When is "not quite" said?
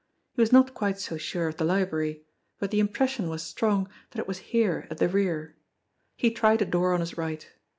0.51-0.97